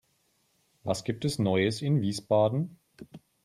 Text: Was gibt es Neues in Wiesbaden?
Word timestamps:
Was 0.83 1.03
gibt 1.03 1.25
es 1.25 1.37
Neues 1.37 1.83
in 1.83 2.01
Wiesbaden? 2.01 2.79